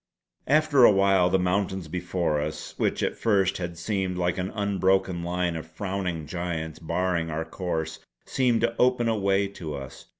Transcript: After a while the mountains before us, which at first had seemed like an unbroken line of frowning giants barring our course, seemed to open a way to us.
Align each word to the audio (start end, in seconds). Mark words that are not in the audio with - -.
After 0.47 0.83
a 0.83 0.91
while 0.91 1.29
the 1.29 1.37
mountains 1.37 1.87
before 1.87 2.41
us, 2.41 2.73
which 2.79 3.03
at 3.03 3.15
first 3.15 3.59
had 3.59 3.77
seemed 3.77 4.17
like 4.17 4.39
an 4.39 4.49
unbroken 4.55 5.21
line 5.23 5.55
of 5.55 5.67
frowning 5.67 6.25
giants 6.25 6.79
barring 6.79 7.29
our 7.29 7.45
course, 7.45 7.99
seemed 8.25 8.61
to 8.61 8.75
open 8.79 9.07
a 9.07 9.15
way 9.15 9.47
to 9.49 9.75
us. 9.75 10.07